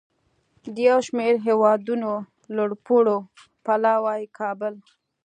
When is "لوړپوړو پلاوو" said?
2.55-4.31